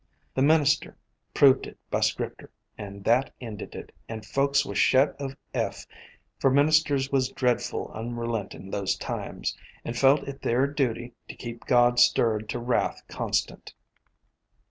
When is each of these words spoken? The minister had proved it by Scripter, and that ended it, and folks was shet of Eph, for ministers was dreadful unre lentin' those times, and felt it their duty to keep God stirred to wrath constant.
The 0.33 0.41
minister 0.41 0.89
had 1.29 1.33
proved 1.35 1.67
it 1.67 1.77
by 1.91 1.99
Scripter, 1.99 2.49
and 2.75 3.03
that 3.03 3.35
ended 3.39 3.75
it, 3.75 3.91
and 4.09 4.25
folks 4.25 4.65
was 4.65 4.79
shet 4.79 5.09
of 5.21 5.37
Eph, 5.53 5.85
for 6.39 6.49
ministers 6.49 7.11
was 7.11 7.29
dreadful 7.29 7.91
unre 7.93 8.27
lentin' 8.27 8.71
those 8.71 8.95
times, 8.95 9.55
and 9.85 9.95
felt 9.95 10.23
it 10.27 10.41
their 10.41 10.65
duty 10.65 11.13
to 11.27 11.35
keep 11.35 11.67
God 11.67 11.99
stirred 11.99 12.49
to 12.49 12.57
wrath 12.57 13.03
constant. 13.09 13.75